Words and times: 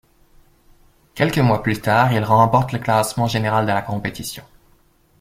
Quelques 1.13 1.37
mois 1.37 1.61
plus 1.61 1.79
tard, 1.79 2.11
il 2.11 2.23
remporte 2.23 2.71
le 2.71 2.79
classement 2.79 3.27
général 3.27 3.67
de 3.67 3.71
la 3.71 3.83
compétition. 3.83 4.43